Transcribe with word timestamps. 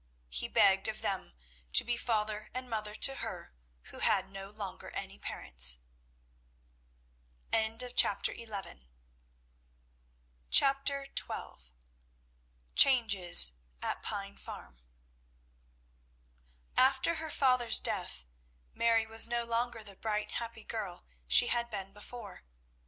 He 0.29 0.47
begged 0.47 0.87
of 0.87 1.03
them 1.03 1.33
to 1.73 1.83
be 1.83 1.95
father 1.95 2.49
and 2.55 2.67
mother 2.67 2.95
to 2.95 3.15
her 3.17 3.53
who 3.91 3.99
had 3.99 4.27
no 4.31 4.49
longer 4.49 4.89
any 4.95 5.19
parents. 5.19 5.77
CHAPTER 7.53 8.35
XII. 8.35 8.87
CHANGES 12.73 13.53
AT 13.83 14.01
PINE 14.01 14.37
FARM. 14.37 14.81
After 16.75 17.15
her 17.17 17.29
father's 17.29 17.79
death, 17.79 18.25
Mary 18.73 19.05
was 19.05 19.27
no 19.27 19.43
longer 19.45 19.83
the 19.83 19.95
bright 19.95 20.31
happy 20.31 20.63
girl 20.63 21.05
she 21.27 21.45
had 21.45 21.69
been 21.69 21.93
before. 21.93 22.41